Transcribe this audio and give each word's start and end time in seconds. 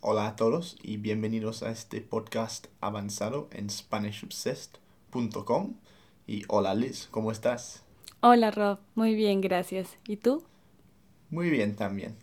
Hola 0.00 0.28
a 0.28 0.36
todos 0.36 0.76
y 0.82 0.96
bienvenidos 0.96 1.62
a 1.62 1.70
este 1.70 2.00
podcast 2.00 2.68
avanzado 2.80 3.48
en 3.52 3.68
SpanishObsessed.com. 3.68 5.74
Y 6.26 6.44
hola 6.48 6.74
Liz, 6.74 7.08
¿cómo 7.10 7.32
estás? 7.32 7.82
Hola 8.20 8.50
Rob, 8.50 8.78
muy 8.94 9.14
bien, 9.14 9.40
gracias. 9.40 9.96
¿Y 10.06 10.16
tú? 10.16 10.42
Muy 11.30 11.50
bien 11.50 11.76
también. 11.76 12.16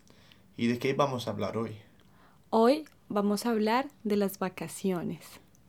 ¿Y 0.55 0.67
de 0.67 0.79
qué 0.79 0.93
vamos 0.93 1.27
a 1.27 1.31
hablar 1.31 1.57
hoy? 1.57 1.75
Hoy 2.49 2.85
vamos 3.09 3.45
a 3.45 3.51
hablar 3.51 3.89
de 4.03 4.15
las 4.17 4.39
vacaciones. 4.39 5.23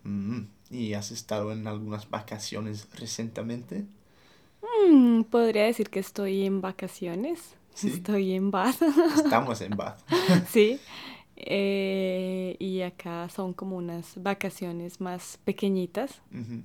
Mm, 0.05 0.43
¿Y 0.71 0.95
has 0.95 1.11
estado 1.11 1.53
en 1.53 1.67
algunas 1.67 2.09
vacaciones 2.09 2.89
recientemente? 2.95 3.85
Mm, 4.91 5.23
podría 5.25 5.65
decir 5.65 5.91
que 5.91 6.01
estoy 6.01 6.47
en 6.47 6.61
vacaciones. 6.63 7.55
Sí. 7.75 7.89
Estoy 7.89 8.33
en 8.33 8.51
Bath. 8.51 8.81
Estamos 9.17 9.61
en 9.61 9.71
Bath. 9.77 10.01
sí. 10.49 10.81
Eh, 11.41 12.56
y 12.59 12.83
acá 12.83 13.28
son 13.28 13.52
como 13.52 13.77
unas 13.77 14.20
vacaciones 14.20 15.01
más 15.01 15.38
pequeñitas, 15.45 16.20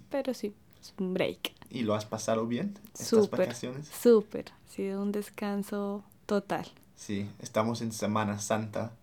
pero 0.10 0.34
sí, 0.34 0.54
es 0.82 0.94
un 0.98 1.14
break. 1.14 1.54
¿Y 1.70 1.84
lo 1.84 1.94
has 1.94 2.06
pasado 2.06 2.48
bien 2.48 2.74
estas 2.94 3.08
Súper, 3.08 3.42
vacaciones? 3.42 3.88
súper. 3.88 4.52
Ha 4.52 4.72
sido 4.72 5.02
un 5.02 5.12
descanso 5.12 6.04
total. 6.26 6.66
Sí, 6.96 7.30
estamos 7.40 7.82
en 7.82 7.92
Semana 7.92 8.40
Santa 8.40 8.94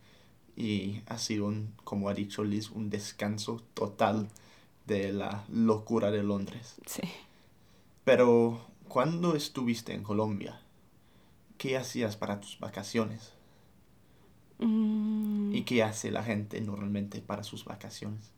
y 0.57 1.03
ha 1.07 1.19
sido, 1.19 1.47
un, 1.47 1.73
como 1.85 2.09
ha 2.09 2.15
dicho 2.15 2.43
Liz, 2.43 2.71
un 2.71 2.91
descanso 2.91 3.63
total 3.75 4.29
de 4.87 5.13
la 5.13 5.45
locura 5.49 6.11
de 6.11 6.25
Londres. 6.25 6.77
Sí. 6.87 7.03
Pero, 8.05 8.67
¿cuándo 8.89 9.37
estuviste 9.37 9.95
en 9.95 10.03
Colombia? 10.03 10.61
¿Qué 11.59 11.77
hacías 11.77 12.17
para 12.17 12.41
tus 12.41 12.59
vacaciones? 12.59 13.35
Mm, 14.61 15.55
¿Y 15.55 15.63
qué 15.63 15.83
hace 15.83 16.11
la 16.11 16.23
gente 16.23 16.61
normalmente 16.61 17.21
para 17.21 17.43
sus 17.43 17.65
vacaciones? 17.65 18.31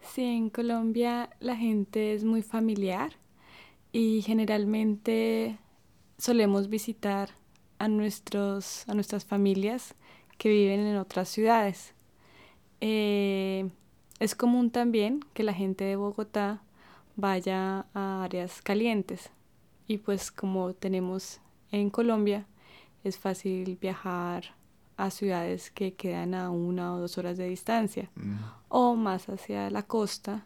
Sí, 0.00 0.22
en 0.22 0.50
Colombia 0.50 1.30
la 1.40 1.56
gente 1.56 2.12
es 2.14 2.24
muy 2.24 2.42
familiar 2.42 3.12
y 3.90 4.22
generalmente 4.22 5.58
solemos 6.18 6.68
visitar 6.68 7.30
a 7.78 7.88
nuestros, 7.88 8.88
a 8.88 8.94
nuestras 8.94 9.24
familias 9.24 9.94
que 10.38 10.50
viven 10.50 10.80
en 10.80 10.96
otras 10.96 11.28
ciudades. 11.28 11.94
Eh, 12.80 13.70
es 14.18 14.34
común 14.34 14.70
también 14.70 15.20
que 15.34 15.42
la 15.42 15.54
gente 15.54 15.84
de 15.84 15.96
Bogotá 15.96 16.62
vaya 17.16 17.86
a 17.94 18.24
áreas 18.24 18.60
calientes 18.62 19.30
y 19.86 19.98
pues 19.98 20.30
como 20.30 20.74
tenemos 20.74 21.40
en 21.70 21.90
Colombia 21.90 22.46
es 23.04 23.18
fácil 23.18 23.76
viajar 23.80 24.54
a 24.96 25.10
ciudades 25.10 25.70
que 25.70 25.94
quedan 25.94 26.34
a 26.34 26.50
una 26.50 26.94
o 26.94 27.00
dos 27.00 27.18
horas 27.18 27.36
de 27.38 27.48
distancia 27.48 28.10
Mm, 28.14 28.36
o 28.68 28.94
más 28.96 29.28
hacia 29.28 29.70
la 29.70 29.82
costa, 29.84 30.44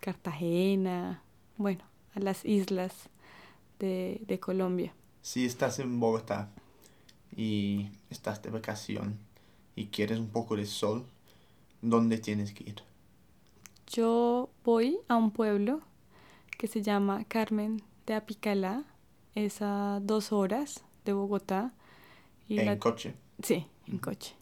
Cartagena, 0.00 1.22
bueno, 1.56 1.84
a 2.14 2.20
las 2.20 2.44
islas 2.44 3.08
de, 3.78 4.20
de 4.26 4.38
Colombia. 4.40 4.92
Si 5.22 5.44
estás 5.44 5.78
en 5.78 5.98
Bogotá 6.00 6.48
y 7.36 7.90
estás 8.10 8.42
de 8.42 8.50
vacación 8.50 9.18
y 9.76 9.86
quieres 9.86 10.18
un 10.18 10.28
poco 10.28 10.56
de 10.56 10.66
sol, 10.66 11.04
¿dónde 11.82 12.18
tienes 12.18 12.52
que 12.52 12.64
ir? 12.64 12.82
Yo 13.86 14.50
voy 14.64 14.98
a 15.08 15.16
un 15.16 15.30
pueblo 15.30 15.80
que 16.58 16.66
se 16.66 16.82
llama 16.82 17.24
Carmen 17.24 17.82
de 18.06 18.14
Apicalá, 18.14 18.84
es 19.34 19.62
a 19.62 20.00
dos 20.02 20.32
horas 20.32 20.84
de 21.04 21.12
Bogotá. 21.12 21.72
Y 22.48 22.58
en 22.60 22.66
la- 22.66 22.78
coche. 22.78 23.14
Sí, 23.42 23.66
en 23.86 23.98
coche. 23.98 24.34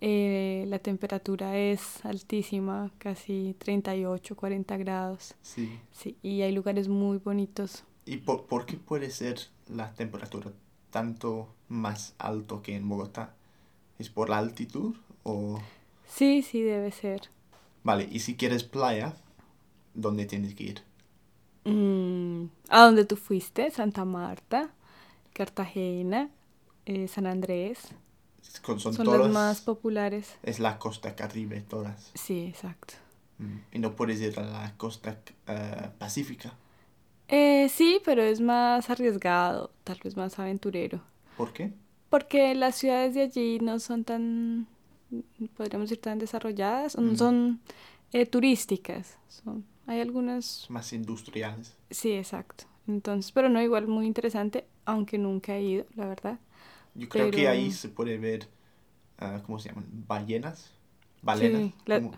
Eh, 0.00 0.64
la 0.66 0.80
temperatura 0.80 1.56
es 1.56 2.04
altísima, 2.04 2.90
casi 2.98 3.54
38, 3.58 4.34
40 4.34 4.76
grados. 4.76 5.34
Sí. 5.42 5.78
Sí, 5.92 6.16
y 6.22 6.42
hay 6.42 6.52
lugares 6.52 6.88
muy 6.88 7.18
bonitos. 7.18 7.84
¿Y 8.04 8.16
por, 8.16 8.46
por 8.46 8.66
qué 8.66 8.76
puede 8.76 9.10
ser 9.10 9.38
la 9.68 9.94
temperatura 9.94 10.50
tanto 10.90 11.48
más 11.68 12.14
alto 12.18 12.62
que 12.62 12.74
en 12.74 12.88
Bogotá? 12.88 13.34
¿Es 13.98 14.08
por 14.08 14.28
la 14.28 14.38
altitud 14.38 14.96
o...? 15.22 15.60
Sí, 16.08 16.42
sí, 16.42 16.62
debe 16.62 16.90
ser. 16.90 17.30
Vale, 17.84 18.08
y 18.10 18.18
si 18.20 18.36
quieres 18.36 18.64
playa, 18.64 19.14
¿dónde 19.94 20.26
tienes 20.26 20.54
que 20.54 20.64
ir? 20.64 20.82
Mm, 21.64 22.46
¿A 22.68 22.84
dónde 22.84 23.04
tú 23.04 23.16
fuiste? 23.16 23.70
Santa 23.70 24.04
Marta, 24.04 24.70
Cartagena, 25.32 26.28
eh, 26.86 27.06
San 27.06 27.26
Andrés. 27.26 27.94
Son, 28.42 28.78
son 28.78 28.94
Son 28.94 29.04
todas... 29.06 29.20
las 29.22 29.30
más 29.32 29.60
populares. 29.62 30.36
Es 30.42 30.60
la 30.60 30.78
costa 30.78 31.14
caribe, 31.16 31.60
todas. 31.62 32.10
Sí, 32.14 32.46
exacto. 32.46 32.94
Mm, 33.38 33.58
Y 33.72 33.78
no 33.78 33.96
puedes 33.96 34.20
ir 34.20 34.38
a 34.38 34.42
la 34.42 34.74
costa 34.76 35.18
eh, 35.46 35.88
pacífica. 35.98 36.52
Eh, 37.28 37.68
sí, 37.70 38.00
pero 38.04 38.22
es 38.22 38.40
más 38.40 38.90
arriesgado, 38.90 39.70
tal 39.84 39.98
vez 40.04 40.16
más 40.16 40.38
aventurero. 40.38 41.00
¿Por 41.36 41.52
qué? 41.52 41.72
Porque 42.10 42.54
las 42.54 42.76
ciudades 42.76 43.14
de 43.14 43.22
allí 43.22 43.58
no 43.60 43.78
son 43.78 44.04
tan, 44.04 44.66
podríamos 45.56 45.88
decir, 45.88 46.02
tan 46.02 46.18
desarrolladas, 46.18 46.96
no 46.98 47.12
Mm. 47.12 47.16
son 47.16 47.60
eh, 48.12 48.26
turísticas. 48.26 49.16
Son, 49.28 49.64
hay 49.86 50.00
algunas, 50.00 50.66
Más 50.68 50.92
industriales. 50.92 51.74
sí, 51.90 52.12
exacto. 52.12 52.64
Entonces, 52.86 53.32
pero 53.32 53.48
no 53.48 53.62
igual 53.62 53.86
muy 53.86 54.06
interesante, 54.06 54.66
aunque 54.84 55.16
nunca 55.16 55.56
he 55.56 55.62
ido, 55.62 55.86
la 55.94 56.06
verdad. 56.06 56.38
Yo 56.94 57.08
creo 57.08 57.30
que 57.30 57.48
ahí 57.48 57.70
se 57.70 57.88
puede 57.88 58.18
ver, 58.18 58.48
ah, 59.18 59.42
¿cómo 59.46 59.58
se 59.58 59.70
llaman? 59.70 59.86
Ballenas. 60.06 60.70
Balenas. 61.22 61.62
Sí, 61.62 61.74
la- 61.86 62.00
¿Cómo? 62.00 62.12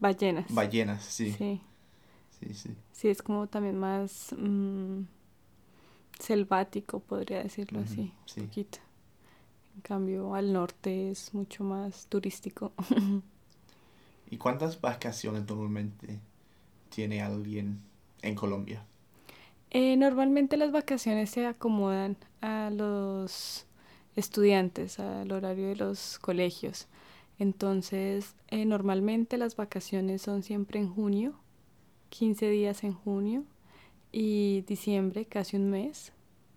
ballenas. 0.00 0.46
Ballenas, 0.50 1.04
sí. 1.04 1.32
Sí. 1.32 1.60
Sí, 2.40 2.54
sí. 2.54 2.76
Sí, 2.92 3.08
es 3.08 3.22
como 3.22 3.46
también 3.46 3.78
más 3.78 4.34
mm, 4.36 5.02
selvático, 6.18 7.00
podría 7.00 7.42
decirlo 7.42 7.80
así, 7.80 8.12
sí. 8.26 8.40
un 8.40 8.46
poquito. 8.48 8.78
En 9.76 9.82
cambio, 9.82 10.34
al 10.34 10.52
norte 10.52 11.10
es 11.10 11.34
mucho 11.34 11.64
más 11.64 12.06
turístico. 12.08 12.72
¿Y 14.30 14.36
cuántas 14.36 14.80
vacaciones 14.80 15.46
normalmente 15.48 16.20
tiene 16.90 17.22
alguien 17.22 17.80
en 18.22 18.34
Colombia? 18.34 18.84
Eh, 19.70 19.96
normalmente 19.96 20.56
las 20.56 20.72
vacaciones 20.72 21.30
se 21.30 21.46
acomodan 21.46 22.16
a 22.40 22.70
los 22.70 23.66
estudiantes, 24.16 24.98
al 24.98 25.30
horario 25.32 25.68
de 25.68 25.76
los 25.76 26.18
colegios. 26.18 26.88
Entonces, 27.38 28.34
eh, 28.48 28.64
normalmente 28.64 29.36
las 29.38 29.56
vacaciones 29.56 30.22
son 30.22 30.42
siempre 30.42 30.80
en 30.80 30.88
junio, 30.92 31.34
15 32.08 32.48
días 32.50 32.82
en 32.82 32.92
junio 32.94 33.44
y 34.12 34.62
diciembre, 34.62 35.26
casi 35.26 35.56
un 35.56 35.70
mes, 35.70 36.12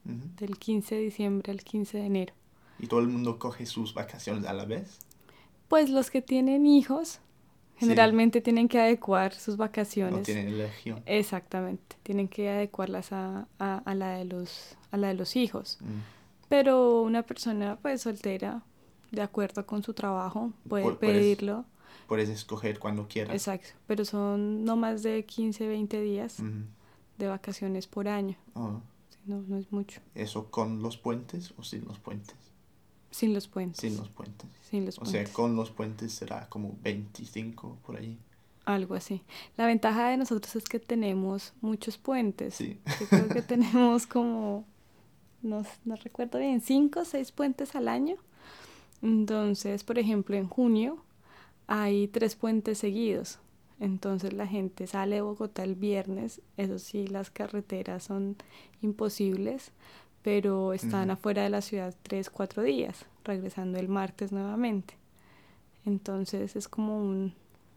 del 0.06 0.58
15 0.58 0.96
de 0.96 1.02
diciembre 1.02 1.52
al 1.52 1.64
15 1.64 1.98
de 2.00 2.06
enero. 2.06 2.34
¿Y 2.80 2.88
todo 2.88 3.02
el 3.02 3.08
mundo 3.09 3.38
coge 3.38 3.66
sus 3.66 3.94
vacaciones 3.94 4.46
a 4.46 4.53
la 4.53 4.66
vez? 4.66 4.98
Pues 5.68 5.90
los 5.90 6.09
que 6.09 6.22
tienen 6.22 6.66
hijos 6.66 7.19
Sí. 7.78 7.86
generalmente 7.86 8.42
tienen 8.42 8.68
que 8.68 8.80
adecuar 8.80 9.34
sus 9.34 9.56
¿No 9.56 9.59
vacaciones. 9.59 10.24
tienen 10.24 10.48
elección? 10.50 11.02
Exactamente, 11.06 11.96
tienen 12.03 12.28
que 12.28 12.50
adecuarlas 12.50 13.14
a, 13.14 13.48
a, 13.58 13.78
a 13.78 13.96
la 13.96 14.18
de 14.18 14.25
los, 14.25 14.75
a 14.92 14.98
la 14.98 15.08
de 15.09 15.14
los 15.14 15.36
hijos. 15.38 15.78
Mm. 15.81 16.19
Pero 16.50 17.02
una 17.04 17.24
persona 17.24 17.78
pues 17.82 18.02
soltera, 18.02 18.64
de 19.12 19.22
acuerdo 19.22 19.66
con 19.66 19.84
su 19.84 19.94
trabajo, 19.94 20.52
puede 20.68 20.86
Pu- 20.86 20.98
puedes- 20.98 21.16
pedirlo. 21.18 21.66
Puedes 22.08 22.30
escoger 22.30 22.80
cuando 22.80 23.08
quieras. 23.08 23.36
Exacto, 23.36 23.70
pero 23.86 24.04
son 24.04 24.66
no 24.66 24.76
más 24.76 25.04
de 25.04 25.26
15, 25.26 25.68
20 25.68 26.02
días 26.02 26.38
de 27.20 27.28
vacaciones 27.28 27.86
por 27.88 28.08
año. 28.08 28.36
Oh, 28.56 28.82
No, 29.26 29.42
no 29.48 29.58
es 29.58 29.72
mucho. 29.72 30.02
¿Eso 30.16 30.50
con 30.50 30.82
los 30.82 30.98
puentes 30.98 31.54
o 31.58 31.64
sin 31.64 31.86
los 31.86 32.00
puentes? 32.00 32.36
Sin 33.12 33.34
los 33.34 33.48
puentes. 33.48 33.80
Sin 33.81 33.96
los 33.98 34.10
puentes. 34.10 34.50
sin 34.70 34.86
los 34.86 34.98
O 34.98 35.06
sea, 35.06 35.12
puentes. 35.14 35.34
con 35.36 35.56
los 35.56 35.69
puentes 35.69 36.12
será 36.13 36.48
como 36.50 36.75
25 36.81 37.78
por 37.86 37.98
ahí. 37.98 38.18
Algo 38.66 38.95
así. 38.95 39.22
La 39.57 39.66
ventaja 39.68 40.10
de 40.10 40.18
nosotros 40.18 40.56
es 40.56 40.63
que 40.66 40.80
tenemos 40.80 41.54
muchos 41.62 41.98
puentes. 42.00 42.56
Sí. 42.56 42.80
Yo 43.00 43.07
creo 43.07 43.28
que 43.30 43.42
tenemos 43.44 44.07
como, 44.07 44.66
no, 45.41 45.63
no 45.86 45.95
recuerdo 45.95 46.39
bien, 46.39 46.62
cinco 46.62 47.01
o 47.01 47.06
seis 47.06 47.31
puentes 47.31 47.75
al 47.75 47.88
año. 47.88 48.15
Entonces, 49.01 49.83
por 49.83 49.97
ejemplo, 50.00 50.36
en 50.36 50.47
junio 50.47 51.03
hay 51.68 52.07
tres 52.07 52.36
puentes 52.36 52.77
seguidos. 52.80 53.39
Entonces 53.80 54.33
la 54.33 54.45
gente 54.45 54.88
sale 54.88 55.15
de 55.15 55.21
Bogotá 55.21 55.63
el 55.63 55.75
viernes. 55.75 56.41
Eso 56.57 56.80
sí, 56.80 57.07
las 57.07 57.30
carreteras 57.31 58.03
son 58.03 58.36
imposibles, 58.81 59.71
pero 60.21 60.74
están 60.74 61.12
afuera 61.12 61.44
de 61.44 61.50
la 61.50 61.62
ciudad 61.62 61.95
tres, 62.03 62.30
cuatro 62.30 62.62
días, 62.63 63.06
regresando 63.24 63.80
el 63.80 63.88
martes 63.88 64.33
nuevamente. 64.33 64.95
Entonces 65.85 66.57
es 66.57 66.68
como 66.68 67.00
un, 67.00 67.33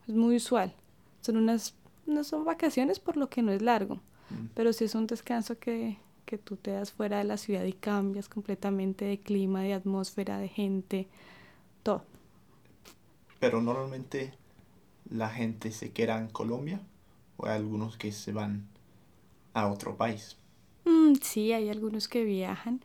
es 0.09 0.15
muy 0.15 0.37
usual. 0.37 0.75
Son 1.21 1.37
unas, 1.37 1.75
no 2.07 2.25
son 2.25 2.45
vacaciones 2.45 2.99
por 2.99 3.17
lo 3.17 3.29
que 3.29 3.43
no 3.43 3.53
es 3.53 3.63
largo, 3.63 4.01
Mm. 4.31 4.47
pero 4.55 4.73
sí 4.73 4.85
es 4.85 4.95
un 4.95 5.07
descanso 5.07 5.59
que, 5.59 5.99
que 6.25 6.39
tú 6.39 6.57
te 6.57 6.71
das 6.71 6.93
fuera 6.93 7.19
de 7.19 7.25
la 7.25 7.37
ciudad 7.37 7.65
y 7.65 7.73
cambias 7.73 8.29
completamente 8.29 9.05
de 9.05 9.19
clima, 9.19 9.63
de 9.63 9.75
atmósfera, 9.75 10.39
de 10.39 10.49
gente, 10.49 11.09
todo. 11.83 12.05
Pero 13.41 13.61
normalmente 13.61 14.35
la 15.11 15.29
gente 15.29 15.73
se 15.73 15.93
queda 15.93 16.19
en 16.19 16.29
Colombia 16.29 16.81
o 17.37 17.47
hay 17.47 17.57
algunos 17.57 17.97
que 17.97 18.13
se 18.13 18.33
van 18.33 18.69
a 19.55 19.69
otro 19.69 19.97
país. 19.97 20.37
Mm, 20.85 21.15
sí, 21.21 21.53
hay 21.53 21.69
algunos 21.69 22.09
que 22.09 22.25
viajan. 22.25 22.81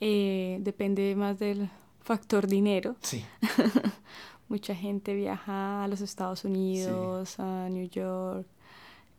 Eh, 0.00 0.58
depende 0.60 1.14
más 1.16 1.38
del 1.38 1.70
factor 2.00 2.46
dinero. 2.46 2.96
Sí. 3.02 3.24
Mucha 4.48 4.74
gente 4.74 5.14
viaja 5.14 5.84
a 5.84 5.88
los 5.88 6.00
Estados 6.00 6.44
Unidos, 6.44 7.38
a 7.38 7.68
New 7.68 7.88
York, 7.88 8.46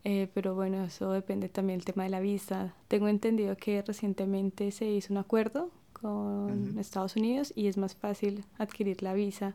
eh, 0.04 0.28
pero 0.32 0.54
bueno, 0.54 0.84
eso 0.84 1.12
depende 1.12 1.48
también 1.48 1.78
del 1.78 1.84
tema 1.84 2.04
de 2.04 2.10
la 2.10 2.20
visa. 2.20 2.74
Tengo 2.88 3.08
entendido 3.08 3.56
que 3.56 3.82
recientemente 3.82 4.70
se 4.70 4.86
hizo 4.86 5.12
un 5.12 5.18
acuerdo 5.18 5.70
con 5.92 6.78
Estados 6.78 7.16
Unidos 7.16 7.52
y 7.54 7.66
es 7.66 7.76
más 7.76 7.94
fácil 7.94 8.44
adquirir 8.58 9.02
la 9.02 9.12
visa 9.12 9.54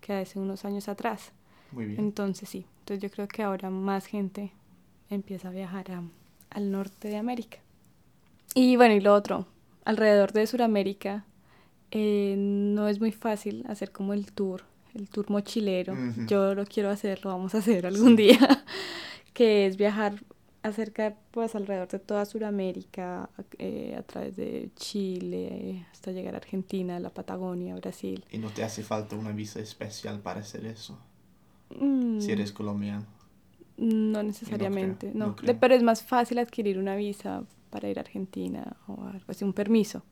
que 0.00 0.14
hace 0.14 0.38
unos 0.38 0.64
años 0.64 0.88
atrás. 0.88 1.32
Muy 1.70 1.86
bien. 1.86 2.00
Entonces 2.00 2.48
sí, 2.48 2.66
entonces 2.80 3.02
yo 3.02 3.10
creo 3.10 3.28
que 3.28 3.42
ahora 3.42 3.70
más 3.70 4.06
gente 4.06 4.52
empieza 5.10 5.48
a 5.48 5.52
viajar 5.52 5.86
al 6.50 6.70
norte 6.70 7.08
de 7.08 7.16
América. 7.16 7.58
Y 8.54 8.76
bueno, 8.76 8.94
y 8.94 9.00
lo 9.00 9.14
otro, 9.14 9.46
alrededor 9.84 10.32
de 10.32 10.46
Sudamérica 10.46 11.24
eh, 11.90 12.34
no 12.38 12.88
es 12.88 13.00
muy 13.00 13.12
fácil 13.12 13.64
hacer 13.68 13.92
como 13.92 14.14
el 14.14 14.32
tour, 14.32 14.62
el 14.94 15.08
tour 15.08 15.30
mochilero. 15.30 15.94
Yo 16.26 16.54
lo 16.54 16.64
quiero 16.64 16.90
hacer, 16.90 17.24
lo 17.24 17.30
vamos 17.30 17.54
a 17.54 17.58
hacer 17.58 17.86
algún 17.86 18.16
día, 18.16 18.64
que 19.42 19.66
es 19.66 19.76
viajar 19.76 20.22
acerca 20.62 21.16
pues 21.32 21.56
alrededor 21.56 21.88
de 21.88 21.98
toda 21.98 22.24
Sudamérica, 22.24 23.28
eh, 23.58 23.96
a 23.98 24.02
través 24.04 24.36
de 24.36 24.70
Chile, 24.76 25.84
hasta 25.90 26.12
llegar 26.12 26.34
a 26.34 26.36
Argentina, 26.36 27.00
la 27.00 27.10
Patagonia, 27.10 27.74
Brasil. 27.74 28.24
¿Y 28.30 28.38
no 28.38 28.50
te 28.50 28.62
hace 28.62 28.84
falta 28.84 29.16
una 29.16 29.32
visa 29.32 29.58
especial 29.58 30.20
para 30.20 30.40
hacer 30.40 30.64
eso? 30.66 30.96
Si 31.70 31.76
Mm, 31.84 32.30
eres 32.30 32.52
colombiano. 32.52 33.04
No 33.78 34.22
necesariamente, 34.22 35.10
no 35.12 35.26
no. 35.28 35.36
creo. 35.36 35.52
De- 35.54 35.58
pero 35.58 35.74
es 35.74 35.82
más 35.82 36.04
fácil 36.04 36.38
adquirir 36.38 36.78
una 36.78 36.94
visa 36.94 37.42
para 37.70 37.88
ir 37.88 37.98
a 37.98 38.02
Argentina 38.02 38.76
o 38.86 39.02
algo 39.06 39.24
así, 39.26 39.44
un 39.44 39.54
permiso. 39.54 40.04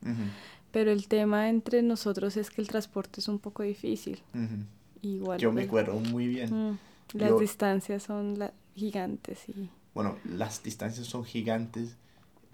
Pero 0.73 0.91
el 0.91 1.07
tema 1.07 1.49
entre 1.49 1.83
nosotros 1.83 2.37
es 2.37 2.51
que 2.51 2.61
el 2.63 2.67
transporte 2.67 3.21
es 3.21 3.29
un 3.29 3.39
poco 3.39 3.63
difícil. 3.63 4.23
Igual. 5.03 5.39
Yo 5.39 5.51
me 5.53 5.61
pues, 5.61 5.67
acuerdo 5.69 6.01
muy 6.01 6.27
bien. 6.27 6.49
mm, 6.73 6.79
las 7.19 7.31
Yo- 7.31 7.39
distancias 7.39 8.03
son 8.03 8.39
la- 8.39 8.53
gigantes 8.81 9.49
y 9.49 9.71
Bueno, 9.95 10.17
las 10.25 10.63
distancias 10.63 11.07
son 11.07 11.25
gigantes 11.25 11.97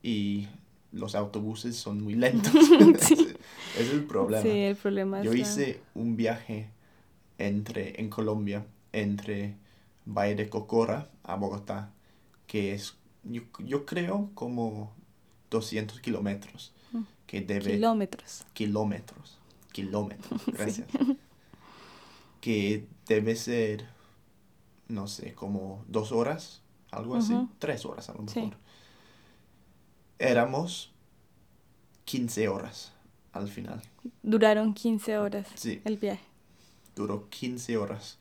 y 0.02 0.46
los 0.92 1.14
autobuses 1.14 1.76
son 1.76 2.02
muy 2.02 2.14
lentos. 2.14 2.52
Sí. 3.00 3.34
es 3.78 3.90
el 3.90 4.04
problema. 4.04 4.42
sí, 4.42 4.48
el 4.50 4.76
problema 4.76 5.22
Yo 5.22 5.32
es 5.32 5.36
la- 5.38 5.42
hice 5.42 5.80
un 5.94 6.16
viaje 6.16 6.70
entre, 7.38 8.00
en 8.00 8.08
Colombia 8.10 8.64
entre 8.92 9.56
Valle 10.06 10.34
de 10.36 10.48
Cocora 10.48 11.10
a 11.24 11.34
Bogotá, 11.36 11.90
que 12.46 12.72
es, 12.72 12.94
yo, 13.24 13.42
yo 13.58 13.84
creo, 13.84 14.30
como 14.34 14.92
200 15.50 16.00
kilómetros, 16.00 16.72
Mm. 16.92 17.02
que 17.26 17.40
debe... 17.40 17.72
kilómetros. 17.72 18.44
kilómetros, 18.54 19.38
kilómetros, 19.72 20.40
gracias. 20.46 20.86
Que 22.40 22.86
debe 23.08 23.34
ser, 23.36 23.88
no 24.88 25.06
sé, 25.08 25.34
como 25.34 25.84
dos 25.88 26.12
horas, 26.12 26.62
algo 26.90 27.16
así, 27.16 27.34
tres 27.58 27.84
horas 27.84 28.08
a 28.08 28.12
lo 28.14 28.26
Sí. 28.28 28.40
mejor. 28.40 28.56
Éramos 30.18 30.92
15 32.04 32.48
horas 32.48 32.92
al 33.32 33.48
final. 33.48 33.82
Duraron 34.22 34.72
15 34.74 35.18
horas 35.18 35.46
Sí, 35.54 35.82
el 35.84 35.96
viaje. 35.98 36.24
duró 36.94 37.28
15 37.28 37.76
horas. 37.76 38.18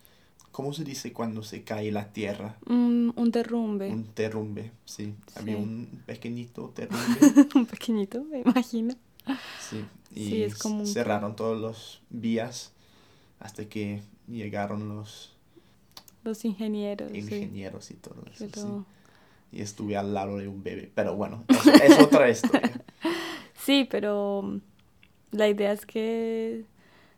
¿Cómo 0.52 0.74
se 0.74 0.84
dice 0.84 1.12
cuando 1.14 1.44
se 1.44 1.64
cae 1.64 1.92
la 1.92 2.12
tierra? 2.14 2.58
Mm, 2.66 3.10
un 3.16 3.32
derrumbe, 3.32 3.90
Un 3.92 4.10
derrumbe, 4.16 4.72
sí. 4.86 5.14
Había 5.36 5.58
un 5.58 6.02
pequeñito 6.06 6.72
derrumbe, 6.76 7.20
un 7.56 7.66
pequeñito, 7.66 8.24
me 8.24 8.40
imagino. 8.40 8.96
sí. 9.60 9.86
Y 10.12 10.30
Sí, 10.30 10.44
es 10.44 10.58
como 10.58 10.80
un- 10.80 10.88
cerraron 10.88 11.36
todos 11.36 11.60
los 11.60 12.02
vías 12.10 12.72
hasta 13.40 13.66
que 13.68 14.02
llegaron 14.28 14.88
los 14.90 15.35
Los 16.26 16.44
ingenieros. 16.44 17.12
sí. 17.12 17.20
ingenieros 17.20 17.90
y 17.92 17.94
todo 17.94 18.24
eso. 18.34 18.48
sí. 18.50 19.58
Y 19.58 19.62
estuve 19.62 19.96
al 19.96 20.14
lado 20.14 20.38
de 20.38 20.48
un 20.50 20.62
bebé. 20.64 20.92
Pero 20.94 21.16
bueno, 21.16 21.46
es 21.84 21.98
otra 22.00 22.30
historia. 22.30 22.74
Sí, 23.58 23.88
pero 23.90 24.42
mm, 24.44 24.58
la 25.32 25.48
idea 25.48 25.72
es 25.72 25.86
que 25.86 26.66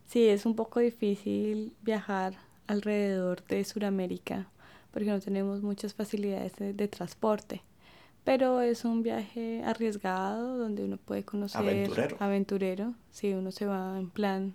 sí, 0.05 0.27
es 0.27 0.45
un 0.45 0.55
poco 0.55 0.79
difícil 0.79 1.73
viajar 1.81 2.35
alrededor 2.67 3.43
de 3.47 3.63
Sudamérica 3.63 4.47
porque 4.91 5.09
no 5.09 5.19
tenemos 5.19 5.61
muchas 5.61 5.93
facilidades 5.93 6.55
de, 6.57 6.73
de 6.73 6.87
transporte. 6.87 7.61
Pero 8.23 8.61
es 8.61 8.83
un 8.83 9.03
viaje 9.03 9.61
arriesgado 9.63 10.57
donde 10.57 10.83
uno 10.83 10.97
puede 10.97 11.23
conocer 11.23 11.61
Aventurero. 11.61 12.17
aventurero. 12.19 12.93
Sí, 13.11 13.33
uno 13.33 13.51
se 13.51 13.65
va 13.65 13.97
en 13.99 14.09
plan 14.09 14.53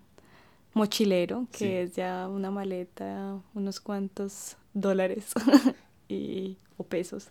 mochilero, 0.74 1.46
que 1.52 1.58
Sí. 1.58 1.64
es 1.72 1.92
ya 1.96 2.28
una 2.28 2.50
maleta, 2.50 3.38
unos 3.54 3.80
cuantos 3.80 4.56
dólares 4.74 5.32
y, 6.08 6.56
o 6.76 6.84
pesos. 6.84 7.28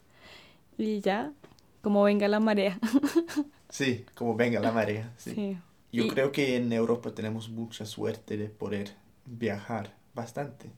Y 0.78 1.00
ya, 1.02 1.34
como 1.82 2.04
venga 2.04 2.28
la 2.28 2.40
marea. 2.40 2.80
Sí, 3.70 4.06
como 4.16 4.36
venga 4.36 4.60
la 4.60 4.74
marea. 4.74 5.14
Sí. 5.18 5.34
Sí. 5.34 5.58
Yo 5.94 6.04
Y- 6.04 6.10
creo 6.10 6.34
que 6.34 6.58
en 6.58 6.74
Europa 6.74 7.16
tenemos 7.16 7.48
mucha 7.50 7.86
suerte 7.86 8.36
de 8.36 8.50
poder 8.50 8.96
viajar 9.26 9.96
bastante. 10.14 10.70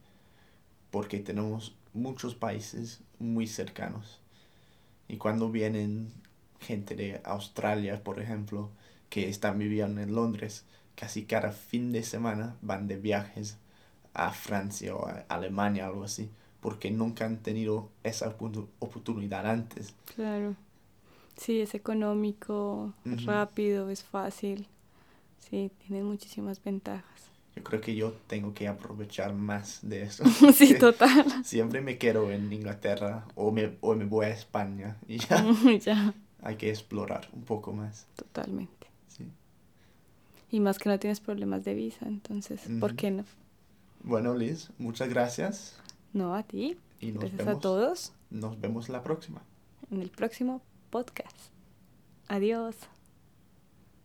Porque 0.91 1.17
tenemos 1.19 1.75
muchos 1.93 2.35
países 2.35 3.01
muy 3.17 3.47
cercanos. 3.47 4.21
Y 5.07 5.17
cuando 5.17 5.49
vienen 5.49 6.11
gente 6.59 6.95
de 6.95 7.19
Australia, 7.23 8.03
por 8.03 8.19
ejemplo, 8.19 8.69
que 9.09 9.27
están 9.27 9.57
viviendo 9.57 9.99
en 10.01 10.13
Londres, 10.13 10.63
casi 10.95 11.25
cada 11.25 11.51
fin 11.51 11.91
de 11.91 12.03
semana 12.03 12.55
van 12.61 12.87
de 12.87 12.97
viajes 12.97 13.57
a 14.13 14.31
Francia 14.31 14.95
o 14.95 15.07
a 15.07 15.25
Alemania, 15.29 15.87
algo 15.87 16.03
así, 16.03 16.29
porque 16.61 16.91
nunca 16.91 17.25
han 17.25 17.37
tenido 17.37 17.89
esa 18.03 18.27
oportu- 18.37 18.67
oportunidad 18.79 19.45
antes. 19.47 19.93
Claro. 20.15 20.55
Sí, 21.37 21.61
es 21.61 21.73
económico, 21.75 22.93
Ujú. 23.05 23.25
rápido, 23.25 23.89
es 23.89 24.03
fácil. 24.03 24.67
Sí, 25.49 25.71
tiene 25.87 26.03
muchísimas 26.03 26.63
ventajas. 26.63 27.03
Yo 27.55 27.63
creo 27.63 27.81
que 27.81 27.95
yo 27.95 28.13
tengo 28.27 28.53
que 28.53 28.67
aprovechar 28.67 29.33
más 29.33 29.79
de 29.81 30.03
eso. 30.03 30.23
Sí, 30.53 30.75
total. 30.79 31.25
Siempre 31.43 31.81
me 31.81 31.97
quedo 31.97 32.31
en 32.31 32.51
Inglaterra 32.53 33.25
o 33.35 33.51
me, 33.51 33.77
o 33.81 33.95
me 33.95 34.05
voy 34.05 34.25
a 34.27 34.29
España 34.29 34.97
y 35.07 35.17
ya 35.17 35.45
ya, 35.81 36.13
hay 36.41 36.55
que 36.55 36.69
explorar 36.69 37.27
un 37.33 37.43
poco 37.43 37.73
más. 37.73 38.05
totalmente. 38.15 38.87
sí. 39.07 39.25
Y 40.53 40.59
más 40.59 40.77
que 40.77 40.87
no 40.87 40.99
tienes 40.99 41.19
problemas 41.19 41.63
de 41.63 41.73
visa, 41.73 42.05
entonces, 42.07 42.61
¿por 42.79 42.95
qué 42.95 43.09
no? 43.09 43.25
Bueno, 44.03 44.35
Liz, 44.35 44.69
muchas 44.77 45.09
gracias 45.09 45.75
No, 46.13 46.35
a 46.35 46.43
ti. 46.43 46.77
y 46.99 47.07
nos 47.07 47.21
Gracias 47.21 47.37
vemos, 47.39 47.55
a 47.57 47.59
todos 47.59 48.13
nos 48.29 48.61
vemos 48.61 48.87
la 48.87 49.01
próxima. 49.01 49.41
en 49.89 49.99
el 50.01 50.11
próximo 50.11 50.61
podcast. 50.91 51.35
Adiós. 52.27 52.75